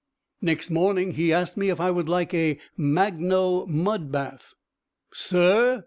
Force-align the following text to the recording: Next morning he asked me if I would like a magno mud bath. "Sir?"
Next 0.41 0.71
morning 0.71 1.11
he 1.11 1.31
asked 1.31 1.55
me 1.57 1.69
if 1.69 1.79
I 1.79 1.91
would 1.91 2.09
like 2.09 2.33
a 2.33 2.57
magno 2.75 3.67
mud 3.67 4.11
bath. 4.11 4.55
"Sir?" 5.13 5.79